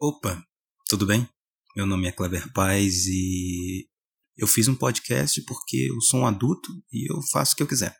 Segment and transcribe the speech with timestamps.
[0.00, 0.40] Opa,
[0.88, 1.28] tudo bem?
[1.74, 3.88] Meu nome é Clever Paz e
[4.36, 7.66] eu fiz um podcast porque eu sou um adulto e eu faço o que eu
[7.66, 7.96] quiser.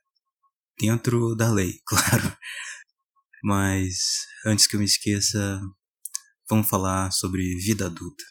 [0.79, 2.37] Dentro da lei, claro.
[3.43, 5.61] Mas antes que eu me esqueça,
[6.49, 8.23] vamos falar sobre vida adulta.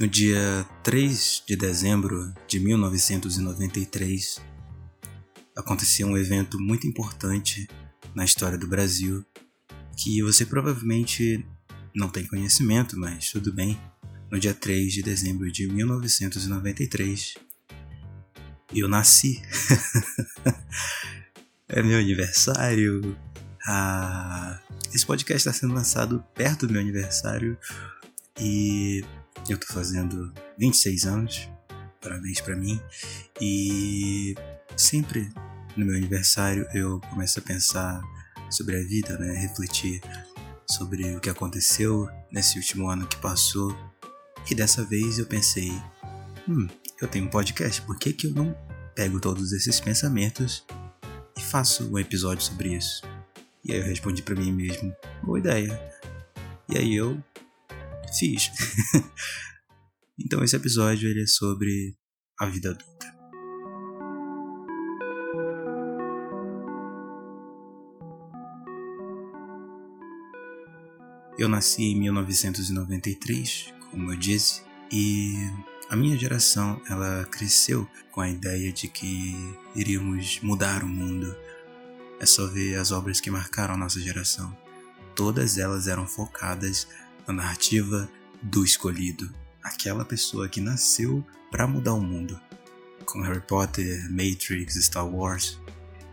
[0.00, 4.57] No dia 3 de dezembro de 1993,
[5.58, 7.68] acontecia um evento muito importante
[8.14, 9.24] na história do Brasil
[9.96, 11.44] que você provavelmente
[11.94, 13.78] não tem conhecimento, mas tudo bem.
[14.30, 17.34] No dia 3 de dezembro de 1993,
[18.74, 19.42] eu nasci.
[21.68, 23.16] é meu aniversário.
[23.66, 24.60] Ah,
[24.94, 27.58] esse podcast está sendo lançado perto do meu aniversário
[28.38, 29.04] e
[29.48, 31.48] eu tô fazendo 26 anos.
[32.00, 32.80] Parabéns para mim.
[33.40, 34.36] E
[34.76, 35.28] sempre
[35.78, 38.02] no meu aniversário eu começo a pensar
[38.50, 39.32] sobre a vida, né?
[39.38, 40.00] Refletir
[40.68, 43.76] sobre o que aconteceu nesse último ano que passou.
[44.50, 45.70] E dessa vez eu pensei,
[46.48, 46.66] hum,
[47.00, 48.56] eu tenho um podcast, por que, que eu não
[48.94, 50.66] pego todos esses pensamentos
[51.36, 53.02] e faço um episódio sobre isso?
[53.64, 55.80] E aí eu respondi para mim mesmo, boa ideia.
[56.68, 57.22] E aí eu
[58.18, 58.50] fiz.
[60.18, 61.96] então esse episódio ele é sobre
[62.40, 62.97] a vida adulta.
[71.38, 75.36] Eu nasci em 1993, como eu disse, e
[75.88, 79.36] a minha geração ela cresceu com a ideia de que
[79.72, 81.36] iríamos mudar o mundo.
[82.18, 84.52] É só ver as obras que marcaram a nossa geração.
[85.14, 86.88] Todas elas eram focadas
[87.24, 88.10] na narrativa
[88.42, 89.32] do escolhido,
[89.62, 92.40] aquela pessoa que nasceu para mudar o mundo.
[93.04, 95.56] Como Harry Potter, Matrix, Star Wars.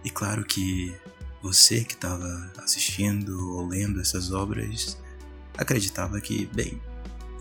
[0.04, 0.96] E claro que
[1.42, 5.04] você que estava assistindo ou lendo essas obras
[5.58, 6.82] acreditava que, bem,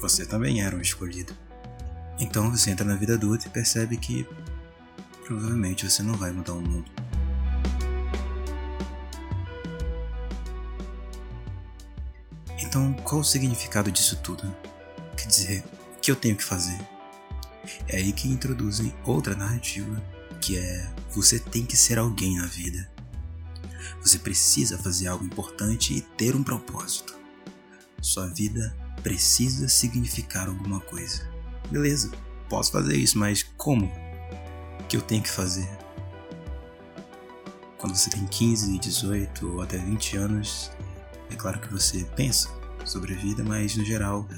[0.01, 1.35] você também era um escolhido.
[2.19, 4.27] Então você entra na vida adulta e percebe que
[5.25, 6.91] provavelmente você não vai mudar o mundo.
[12.58, 14.55] Então, qual o significado disso tudo?
[15.17, 15.64] Quer dizer,
[15.97, 16.79] o que eu tenho que fazer?
[17.89, 20.03] É aí que introduzem outra narrativa,
[20.41, 22.91] que é você tem que ser alguém na vida.
[24.01, 27.23] Você precisa fazer algo importante e ter um propósito.
[28.05, 31.27] Sua vida precisa significar alguma coisa.
[31.70, 32.11] Beleza,
[32.51, 33.87] posso fazer isso, mas como?
[34.79, 35.67] O que eu tenho que fazer?
[37.79, 40.70] Quando você tem 15, 18 ou até 20 anos,
[41.31, 42.51] é claro que você pensa
[42.85, 44.29] sobre a vida, mas no geral,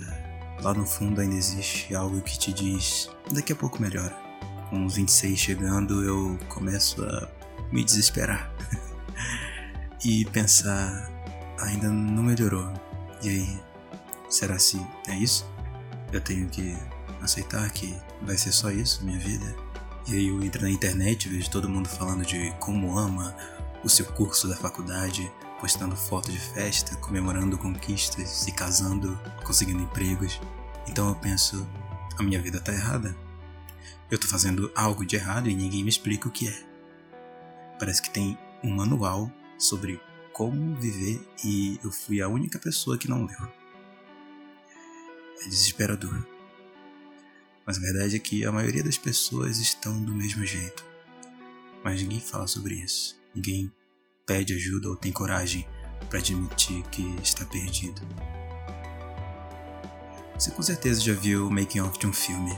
[0.63, 4.17] lá no fundo ainda existe algo que te diz: daqui a pouco melhora.
[4.71, 7.29] Com uns 26 chegando, eu começo a
[7.73, 8.49] me desesperar
[10.05, 11.11] e pensar:
[11.59, 12.87] ainda não melhorou
[13.23, 13.61] e aí,
[14.29, 15.47] será se é isso?
[16.13, 16.77] Eu tenho que
[17.21, 19.55] aceitar que vai ser só isso, minha vida?
[20.09, 23.37] E aí eu entro na internet, vejo todo mundo falando de como ama
[23.83, 30.41] o seu curso da faculdade, postando fotos de festa, comemorando conquistas, se casando, conseguindo empregos.
[30.87, 31.67] Então eu penso,
[32.19, 33.17] a minha vida tá errada.
[34.11, 36.65] Eu tô fazendo algo de errado e ninguém me explica o que é.
[37.79, 40.01] Parece que tem um manual sobre
[40.37, 43.49] como viver e eu fui a única pessoa que não leu.
[45.41, 46.27] É desesperador.
[47.67, 50.85] Mas a verdade é que a maioria das pessoas estão do mesmo jeito.
[51.83, 53.19] Mas ninguém fala sobre isso.
[53.35, 53.73] Ninguém
[54.27, 55.67] pede ajuda ou tem coragem
[56.11, 58.03] para admitir que está perdido.
[60.39, 62.53] Você com certeza já viu o making of de um filme.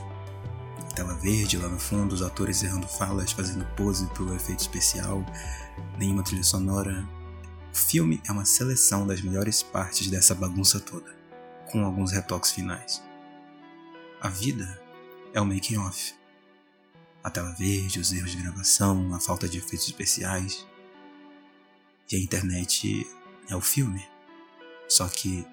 [0.97, 5.25] Tela verde lá no fundo, os atores errando falas, fazendo pose pro efeito especial,
[5.97, 7.07] nenhuma trilha sonora,
[7.71, 11.15] o filme é uma seleção das melhores partes dessa bagunça toda,
[11.71, 13.01] com alguns retoques finais.
[14.19, 14.81] A vida
[15.33, 16.15] é o making off.
[17.23, 20.65] A tela verde, os erros de gravação, a falta de efeitos especiais.
[22.11, 23.05] E a internet
[23.49, 24.03] é o filme.
[24.87, 25.45] Só que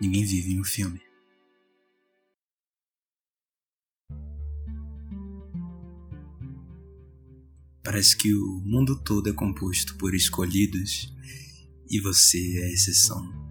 [0.00, 1.00] ninguém vive em um filme.
[7.82, 11.14] Parece que o mundo todo é composto por escolhidos
[11.88, 13.50] e você é a exceção.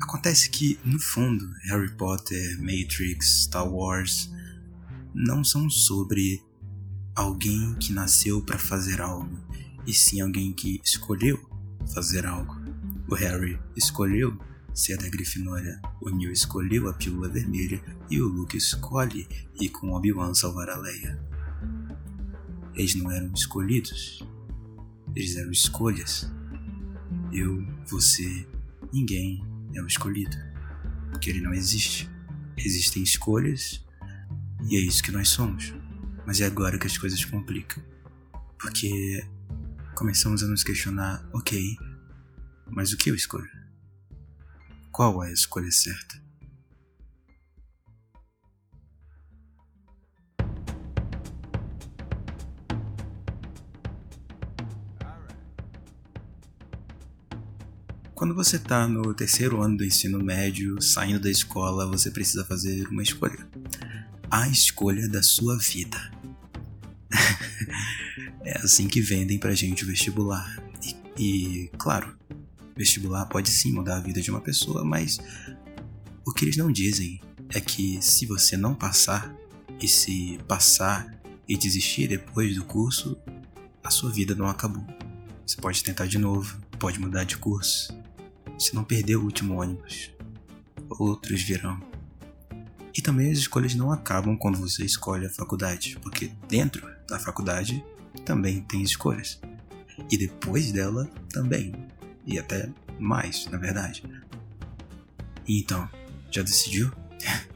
[0.00, 4.30] Acontece que, no fundo, Harry Potter, Matrix, Star Wars
[5.14, 6.42] não são sobre
[7.16, 9.38] alguém que nasceu para fazer algo,
[9.86, 11.40] e sim alguém que escolheu
[11.94, 12.54] fazer algo.
[13.08, 14.38] O Harry escolheu
[14.74, 19.26] ser da Grifinória, o Neil escolheu a pílula vermelha e o Luke escolhe
[19.58, 21.33] ir com Obi-Wan salvar a Leia.
[22.74, 24.22] Eles não eram escolhidos,
[25.14, 26.30] eles eram escolhas.
[27.32, 28.46] Eu, você,
[28.92, 29.44] ninguém
[29.74, 30.36] é o escolhido,
[31.10, 32.10] porque ele não existe.
[32.56, 33.84] Existem escolhas
[34.68, 35.74] e é isso que nós somos.
[36.26, 37.82] Mas é agora que as coisas complicam.
[38.58, 39.26] Porque
[39.94, 41.76] começamos a nos questionar: ok,
[42.70, 43.50] mas o que eu escolho?
[44.90, 46.23] Qual é a escolha certa?
[58.14, 62.86] Quando você está no terceiro ano do ensino médio, saindo da escola, você precisa fazer
[62.86, 63.46] uma escolha.
[64.30, 66.12] A escolha da sua vida.
[68.44, 70.62] é assim que vendem pra gente o vestibular.
[71.18, 72.16] E, e, claro,
[72.76, 75.18] vestibular pode sim mudar a vida de uma pessoa, mas
[76.24, 77.20] o que eles não dizem
[77.50, 79.34] é que se você não passar,
[79.80, 83.16] e se passar e desistir depois do curso,
[83.82, 84.86] a sua vida não acabou.
[85.46, 87.98] Você pode tentar de novo, pode mudar de curso,
[88.58, 90.10] se não perder o último ônibus.
[90.90, 91.80] Outros virão.
[92.94, 97.82] E também as escolhas não acabam quando você escolhe a faculdade, porque dentro da faculdade
[98.26, 99.40] também tem escolhas.
[100.12, 101.74] E depois dela também.
[102.26, 104.04] E até mais, na verdade.
[105.48, 105.88] E então,
[106.30, 106.92] já decidiu?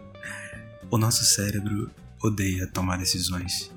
[0.91, 1.91] o nosso cérebro
[2.23, 3.71] odeia tomar decisões.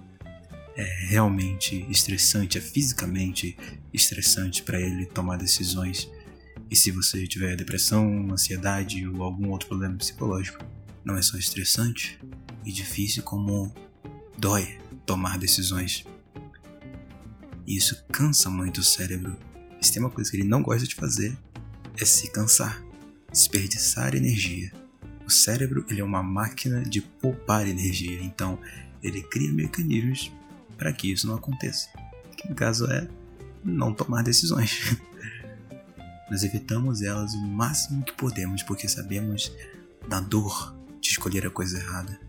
[0.78, 3.58] É realmente estressante, é fisicamente
[3.94, 6.10] estressante para ele tomar decisões
[6.72, 10.64] e se você tiver depressão, ansiedade ou algum outro problema psicológico,
[11.04, 12.18] não é só estressante
[12.66, 13.76] e difícil, como
[14.38, 16.06] dói tomar decisões.
[17.68, 19.38] E isso cansa muito o cérebro.
[19.82, 21.38] Se tem uma coisa que ele não gosta de fazer,
[22.00, 22.82] é se cansar,
[23.30, 24.72] desperdiçar energia.
[25.26, 28.58] O cérebro ele é uma máquina de poupar energia, então
[29.04, 30.32] ele cria mecanismos
[30.78, 31.90] para que isso não aconteça.
[32.38, 33.10] Que no caso é
[33.64, 34.98] não tomar decisões.
[36.30, 39.52] Nós evitamos elas o máximo que podemos porque sabemos
[40.08, 42.20] da dor de escolher a coisa errada.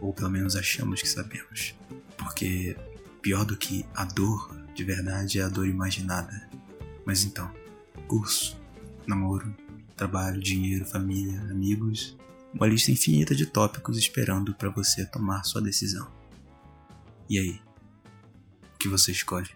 [0.00, 1.74] Ou pelo menos achamos que sabemos.
[2.16, 2.76] Porque
[3.20, 6.48] pior do que a dor de verdade é a dor imaginada.
[7.04, 7.52] Mas então,
[8.06, 8.58] curso,
[9.06, 9.54] namoro,
[9.96, 12.16] trabalho, dinheiro, família, amigos,
[12.54, 16.10] uma lista infinita de tópicos esperando para você tomar sua decisão.
[17.28, 17.60] E aí?
[18.74, 19.50] O que você escolhe?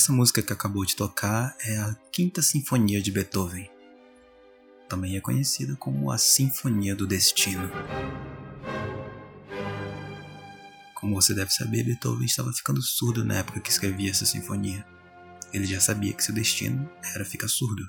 [0.00, 3.70] Essa música que acabou de tocar é a Quinta Sinfonia de Beethoven.
[4.88, 7.70] Também é conhecida como a Sinfonia do Destino.
[10.94, 14.86] Como você deve saber, Beethoven estava ficando surdo na época que escrevia essa sinfonia.
[15.52, 17.84] Ele já sabia que seu destino era ficar surdo.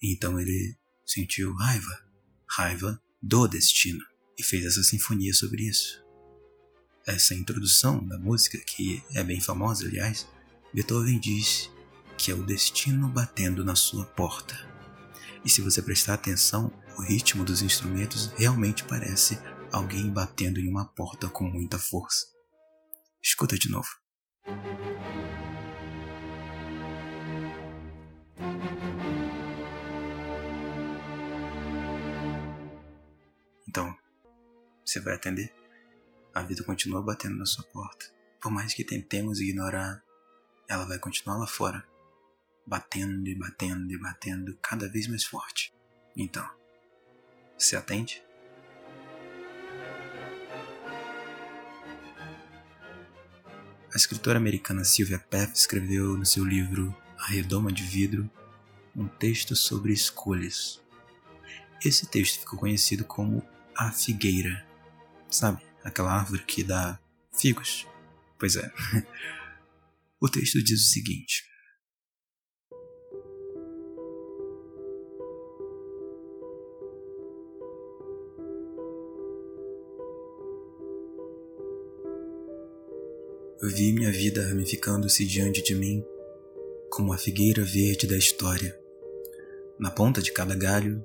[0.00, 1.98] Então ele sentiu raiva,
[2.48, 4.04] raiva do destino,
[4.38, 6.00] e fez essa sinfonia sobre isso.
[7.04, 10.28] Essa introdução da música, que é bem famosa, aliás,
[10.72, 11.70] Beethoven diz
[12.18, 14.54] que é o destino batendo na sua porta.
[15.44, 19.38] E se você prestar atenção, o ritmo dos instrumentos realmente parece
[19.70, 22.26] alguém batendo em uma porta com muita força.
[23.22, 23.88] Escuta de novo.
[33.68, 33.94] Então,
[34.84, 35.54] você vai atender?
[36.34, 38.06] A vida continua batendo na sua porta.
[38.40, 40.05] Por mais que tentemos ignorar
[40.68, 41.84] ela vai continuar lá fora,
[42.66, 45.72] batendo e batendo e batendo cada vez mais forte.
[46.16, 46.48] Então,
[47.56, 48.22] você atende?
[53.92, 58.30] A escritora americana Sylvia Plath escreveu no seu livro A Redoma de Vidro
[58.94, 60.82] um texto sobre escolhas.
[61.84, 63.46] Esse texto ficou conhecido como
[63.76, 64.66] a figueira.
[65.30, 66.98] Sabe, aquela árvore que dá
[67.32, 67.86] figos?
[68.38, 68.70] Pois é.
[70.20, 71.44] O texto diz o seguinte:
[83.62, 86.04] Eu vi minha vida ramificando-se diante de mim
[86.88, 88.78] como a figueira verde da história.
[89.78, 91.04] Na ponta de cada galho,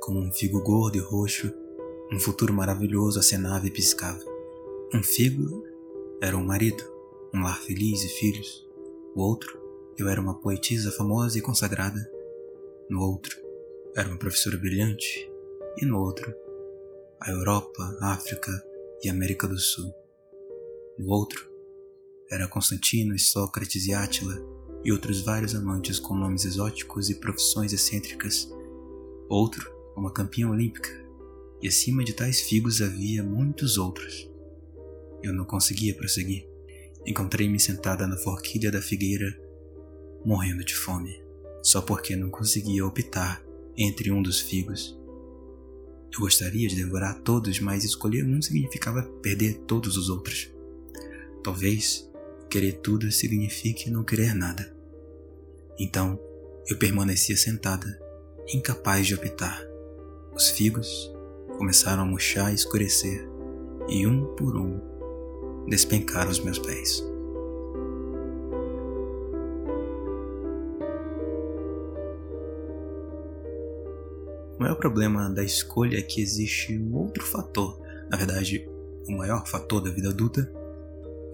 [0.00, 1.52] como um figo gordo e roxo,
[2.12, 4.24] um futuro maravilhoso acenava e piscava.
[4.92, 5.64] Um figo
[6.20, 6.91] era um marido,
[7.34, 8.66] um lar feliz e filhos.
[9.14, 9.58] O outro,
[9.96, 12.10] eu era uma poetisa famosa e consagrada.
[12.90, 13.36] No outro,
[13.96, 15.30] era uma professora brilhante.
[15.78, 16.34] E no outro,
[17.20, 18.52] a Europa, África
[19.02, 19.92] e América do Sul.
[20.98, 21.50] No outro,
[22.30, 24.34] era Constantino, Sócrates e Átila.
[24.84, 28.50] e outros vários amantes com nomes exóticos e profissões excêntricas.
[29.28, 30.90] Outro, uma campeã olímpica,
[31.62, 34.28] e acima de tais figos havia muitos outros.
[35.22, 36.51] Eu não conseguia prosseguir.
[37.06, 39.36] Encontrei-me sentada na forquilha da figueira,
[40.24, 41.20] morrendo de fome,
[41.62, 43.42] só porque não conseguia optar
[43.76, 44.98] entre um dos figos.
[46.12, 50.50] Eu gostaria de devorar todos, mas escolher um significava perder todos os outros.
[51.42, 52.08] Talvez
[52.48, 54.76] querer tudo signifique não querer nada.
[55.78, 56.20] Então,
[56.68, 57.98] eu permanecia sentada,
[58.52, 59.60] incapaz de optar.
[60.34, 61.10] Os figos
[61.56, 63.26] começaram a murchar e escurecer,
[63.88, 64.91] e um por um
[65.68, 67.00] despencaram os meus pés.
[74.56, 78.68] O maior problema da escolha é que existe um outro fator, na verdade,
[79.08, 80.50] o maior fator da vida adulta,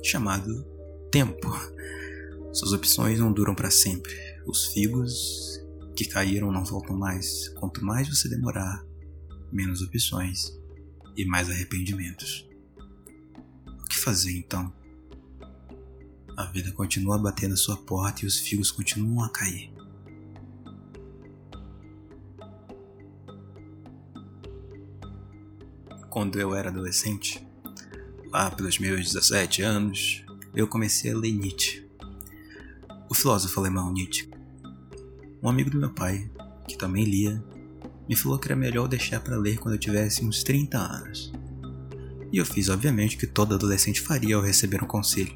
[0.02, 0.64] chamado
[1.10, 1.48] tempo.
[2.52, 4.12] Suas opções não duram para sempre.
[4.46, 5.62] Os figos
[5.94, 7.48] que caíram não voltam mais.
[7.50, 8.86] Quanto mais você demorar,
[9.52, 10.58] menos opções
[11.16, 12.47] e mais arrependimentos.
[13.88, 14.70] O que fazer então?
[16.36, 19.72] A vida continua a bater na sua porta e os figos continuam a cair.
[26.10, 27.42] Quando eu era adolescente,
[28.30, 30.22] lá pelos meus 17 anos,
[30.54, 31.88] eu comecei a ler Nietzsche.
[33.08, 34.30] O filósofo alemão Nietzsche.
[35.42, 36.30] Um amigo do meu pai,
[36.68, 37.42] que também lia,
[38.06, 41.32] me falou que era melhor deixar para ler quando eu tivesse uns 30 anos.
[42.32, 45.34] E eu fiz, obviamente, o que todo adolescente faria ao receber um conselho.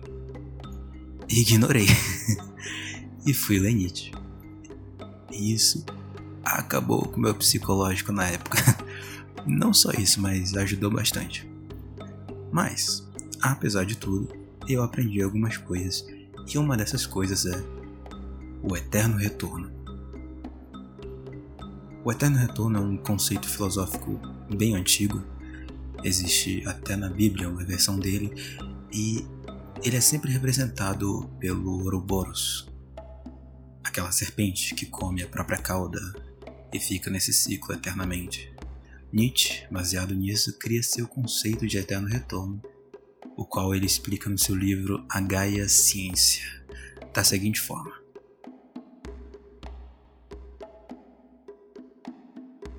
[1.29, 1.87] Ignorei.
[3.27, 4.13] e fui ler Nietzsche.
[5.31, 5.85] E isso
[6.45, 8.59] acabou com o meu psicológico na época.
[9.47, 11.49] Não só isso, mas ajudou bastante.
[12.53, 13.09] Mas,
[13.41, 14.29] apesar de tudo,
[14.69, 16.07] eu aprendi algumas coisas
[16.47, 17.65] e uma dessas coisas é
[18.63, 19.71] o eterno retorno.
[22.05, 24.21] O eterno retorno é um conceito filosófico
[24.55, 25.23] bem antigo,
[26.03, 28.33] existe até na Bíblia uma versão dele,
[28.93, 29.25] e
[29.83, 32.69] ele é sempre representado pelo Ouroboros,
[33.83, 36.01] aquela serpente que come a própria cauda
[36.73, 38.53] e fica nesse ciclo eternamente.
[39.13, 42.63] Nietzsche, baseado nisso, cria seu conceito de eterno retorno,
[43.37, 46.47] o qual ele explica no seu livro A Gaia Ciência,
[47.13, 47.93] da seguinte forma: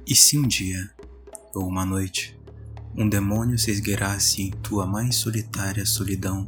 [0.07, 0.91] E se um dia,
[1.53, 2.37] ou uma noite,
[2.95, 6.47] um demônio se esgueirasse em tua mais solitária solidão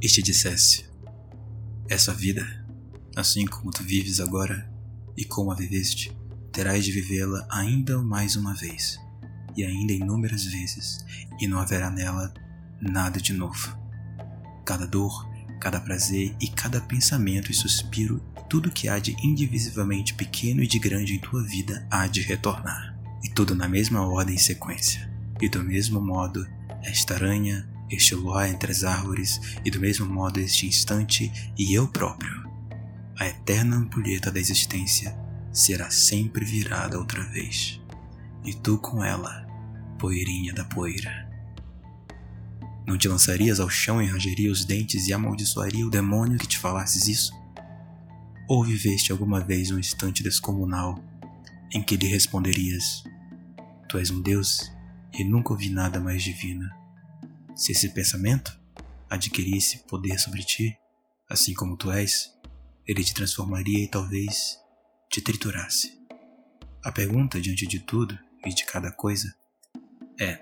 [0.00, 0.84] e te dissesse:
[1.88, 2.44] Essa vida,
[3.14, 4.68] assim como tu vives agora
[5.16, 6.16] e como a viveste,
[6.52, 8.98] terás de vivê-la ainda mais uma vez,
[9.56, 11.04] e ainda inúmeras vezes,
[11.40, 12.32] e não haverá nela
[12.80, 13.76] nada de novo.
[14.64, 15.28] Cada dor,
[15.60, 20.78] cada prazer e cada pensamento e suspiro, tudo que há de indivisivelmente pequeno e de
[20.78, 22.96] grande em tua vida há de retornar.
[23.22, 25.07] E tudo na mesma ordem e sequência.
[25.40, 26.46] E do mesmo modo,
[26.82, 31.88] esta aranha, este luar entre as árvores, e do mesmo modo este instante e eu
[31.88, 32.48] próprio.
[33.18, 35.16] A eterna ampulheta da existência
[35.52, 37.80] será sempre virada outra vez.
[38.44, 39.46] E tu com ela,
[39.98, 41.28] poeirinha da poeira.
[42.86, 46.58] Não te lançarias ao chão e rangeria os dentes e amaldiçoaria o demônio que te
[46.58, 47.32] falasses isso?
[48.48, 50.98] Ou viveste alguma vez um instante descomunal
[51.72, 53.04] em que lhe responderias:
[53.88, 54.72] Tu és um Deus
[55.12, 56.68] e nunca ouvi nada mais divino?
[57.54, 58.58] Se esse pensamento
[59.08, 60.78] adquirisse poder sobre ti,
[61.28, 62.32] assim como tu és,
[62.86, 64.58] ele te transformaria e talvez
[65.10, 65.98] te triturasse.
[66.84, 69.34] A pergunta diante de tudo e de cada coisa
[70.18, 70.40] é: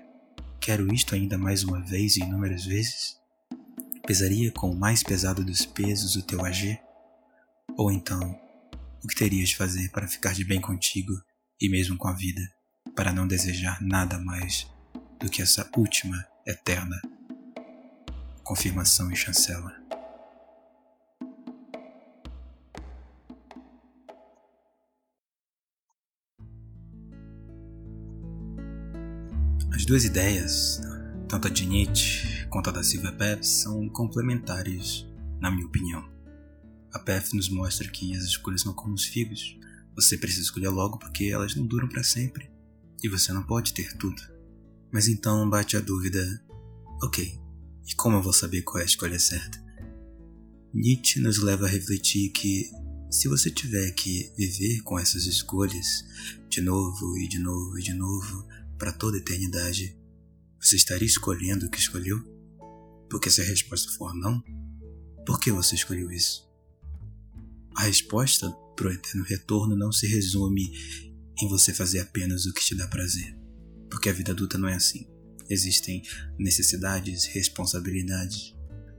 [0.59, 3.17] Quero isto ainda mais uma vez e inúmeras vezes?
[4.05, 6.79] Pesaria com o mais pesado dos pesos o teu agir?
[7.77, 8.39] Ou então,
[9.03, 11.13] o que terias de fazer para ficar de bem contigo
[11.59, 12.41] e mesmo com a vida,
[12.97, 14.67] para não desejar nada mais
[15.19, 16.99] do que essa última, eterna
[18.43, 19.71] confirmação e chancela?
[29.71, 30.81] As duas ideias,
[31.29, 35.05] tanto a de Nietzsche quanto a da Silvia Plath, são complementares,
[35.39, 36.03] na minha opinião.
[36.91, 39.55] A Plath nos mostra que as escolhas são como os figos.
[39.93, 42.56] Você precisa escolher logo porque elas não duram para sempre
[43.03, 44.21] e você não pode ter tudo.
[44.91, 46.19] Mas então bate a dúvida:
[47.01, 47.39] ok,
[47.87, 49.65] e como eu vou saber qual é a escolha certa?
[50.73, 52.69] Nietzsche nos leva a refletir que
[53.09, 56.05] se você tiver que viver com essas escolhas
[56.49, 58.45] de novo e de novo e de novo,
[58.77, 59.97] para toda a eternidade,
[60.59, 62.19] você estaria escolhendo o que escolheu?
[63.09, 64.43] Porque se a resposta for não,
[65.25, 66.45] por que você escolheu isso?
[67.75, 70.71] A resposta para o eterno retorno não se resume
[71.41, 73.35] em você fazer apenas o que te dá prazer,
[73.89, 75.07] porque a vida adulta não é assim.
[75.49, 76.01] Existem
[76.37, 78.53] necessidades, responsabilidades.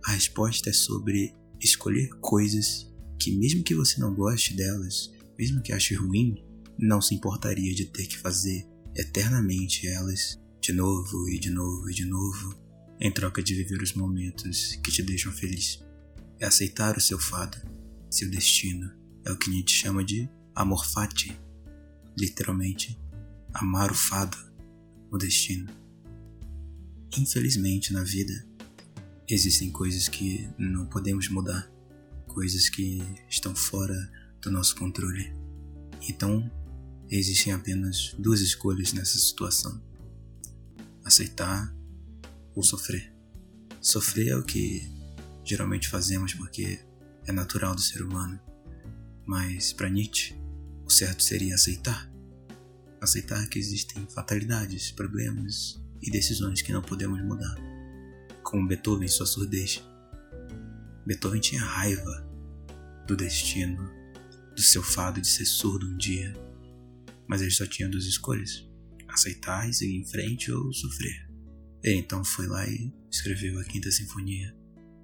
[0.05, 5.73] A resposta é sobre escolher coisas que, mesmo que você não goste delas, mesmo que
[5.73, 6.43] ache ruim,
[6.79, 11.95] não se importaria de ter que fazer eternamente elas de novo e de novo e
[11.95, 12.55] de novo,
[13.01, 15.81] em troca de viver os momentos que te deixam feliz.
[16.41, 17.59] É aceitar o seu fado,
[18.11, 18.91] seu destino.
[19.25, 21.39] É o que Nietzsche chama de amor fati,
[22.19, 22.99] literalmente,
[23.55, 24.37] amar o fado,
[25.11, 25.71] o destino.
[27.17, 28.47] Infelizmente, na vida,
[29.27, 31.71] existem coisas que não podemos mudar,
[32.27, 33.97] coisas que estão fora
[34.43, 35.33] do nosso controle.
[36.09, 36.51] Então,
[37.11, 39.81] existem apenas duas escolhas nessa situação:
[41.05, 41.75] aceitar
[42.55, 43.13] ou sofrer.
[43.81, 44.83] Sofrer é o que
[45.45, 46.81] geralmente fazemos porque
[47.27, 48.39] é natural do ser humano,
[49.25, 50.35] mas para Nietzsche,
[50.89, 52.11] o certo seria aceitar.
[52.99, 57.57] Aceitar que existem fatalidades, problemas e decisões que não podemos mudar,
[58.43, 59.85] como Beethoven sua surdez.
[61.07, 62.27] Beethoven tinha raiva
[63.07, 63.87] do destino,
[64.57, 66.33] do seu fado de ser surdo um dia,
[67.29, 68.67] mas ele só tinha duas escolhas:
[69.09, 71.29] aceitar e seguir em frente ou sofrer.
[71.83, 74.57] Ele então foi lá e escreveu a Quinta Sinfonia,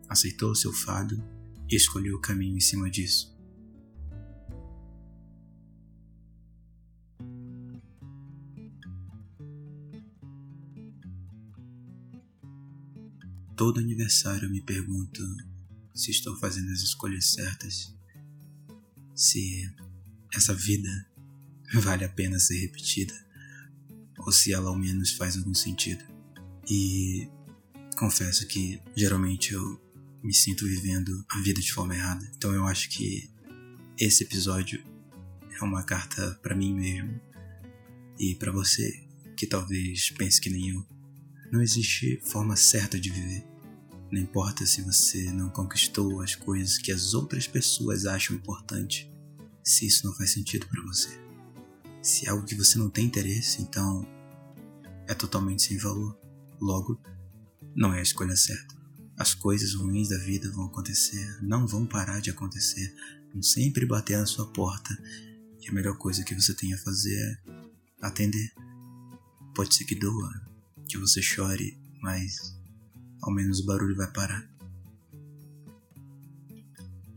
[0.08, 1.22] aceitou o seu fado
[1.70, 3.33] e escolheu o caminho em cima disso.
[13.64, 15.22] Todo aniversário eu me pergunto
[15.94, 17.96] se estou fazendo as escolhas certas,
[19.14, 19.66] se
[20.34, 20.90] essa vida
[21.72, 23.14] vale a pena ser repetida,
[24.18, 26.04] ou se ela ao menos faz algum sentido.
[26.68, 27.26] E
[27.96, 29.80] confesso que geralmente eu
[30.22, 32.30] me sinto vivendo a vida de forma errada.
[32.36, 33.30] Então eu acho que
[33.98, 34.84] esse episódio
[35.58, 37.18] é uma carta para mim mesmo
[38.18, 40.86] e para você que talvez pense que nem eu.
[41.50, 43.53] Não existe forma certa de viver.
[44.14, 49.12] Não importa se você não conquistou as coisas que as outras pessoas acham importante,
[49.64, 51.20] se isso não faz sentido para você.
[52.00, 54.06] Se é algo que você não tem interesse, então
[55.08, 56.16] é totalmente sem valor.
[56.60, 56.96] Logo,
[57.74, 58.76] não é a escolha certa.
[59.18, 62.94] As coisas ruins da vida vão acontecer, não vão parar de acontecer,
[63.32, 64.96] vão sempre bater na sua porta.
[65.60, 67.36] E a melhor coisa que você tem a fazer é
[68.00, 68.52] atender.
[69.56, 70.30] Pode ser que doa,
[70.88, 72.53] que você chore, mas
[73.24, 74.46] ao menos o barulho vai parar.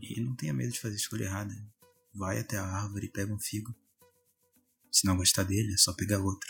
[0.00, 1.54] E não tenha medo de fazer escolha errada.
[2.14, 3.74] Vai até a árvore e pega um figo.
[4.90, 6.48] Se não gostar dele, é só pegar outro.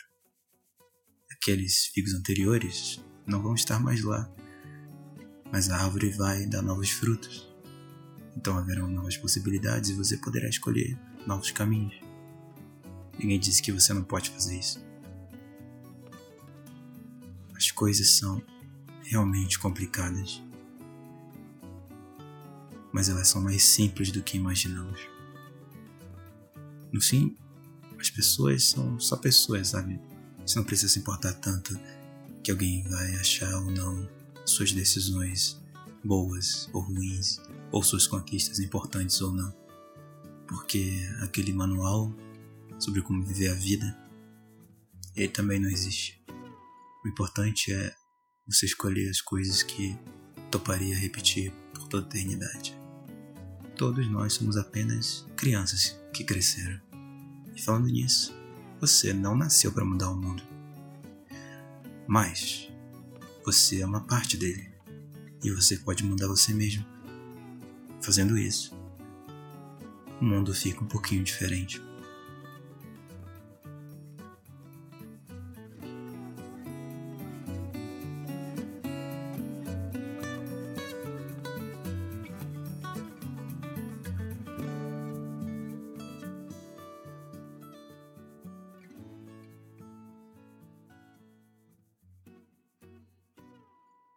[1.33, 4.33] Aqueles figos anteriores não vão estar mais lá,
[5.51, 7.53] mas a árvore vai dar novos frutos.
[8.37, 12.01] Então haverão novas possibilidades e você poderá escolher novos caminhos.
[13.18, 14.81] Ninguém disse que você não pode fazer isso.
[17.57, 18.40] As coisas são
[19.09, 20.42] realmente complicadas.
[22.92, 25.01] Mas elas são mais simples do que imaginamos.
[26.92, 27.37] No fim,
[27.99, 30.01] as pessoas são só pessoas, sabe?
[30.47, 31.79] Você não precisa se importar tanto
[32.42, 34.09] que alguém vai achar ou não
[34.44, 35.61] suas decisões
[36.05, 37.40] boas ou ruins,
[37.71, 39.55] ou suas conquistas importantes ou não.
[40.47, 42.14] Porque aquele manual
[42.79, 43.99] sobre como viver a vida,
[45.14, 46.23] ele também não existe.
[47.05, 47.94] O importante é
[48.48, 49.96] você escolher as coisas que
[50.50, 52.76] toparia repetir por toda a eternidade.
[53.76, 56.80] Todos nós somos apenas crianças que cresceram.
[57.54, 58.34] E falando nisso,
[58.80, 60.42] você não nasceu para mudar o mundo.
[62.06, 62.70] Mas
[63.44, 64.72] você é uma parte dele
[65.44, 66.84] e você pode mudar você mesmo.
[68.00, 68.74] Fazendo isso,
[70.20, 71.82] o mundo fica um pouquinho diferente.